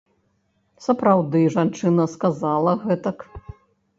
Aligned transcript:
Сапраўды 0.85 1.41
жанчына 1.57 2.07
сказала 2.15 2.71
гэтак. 2.87 3.19